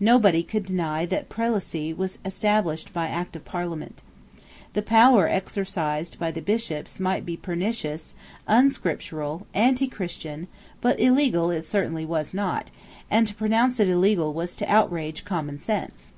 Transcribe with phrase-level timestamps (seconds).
[0.00, 4.00] Nobody could deny that prelacy was established by Act of Parliament.
[4.72, 8.14] The power exercised by the Bishops might be pernicious,
[8.48, 10.46] unscriptural, antichristian
[10.80, 12.70] but illegal it certainly was not;
[13.10, 16.14] and to pronounce it illegal was to outrage common sense.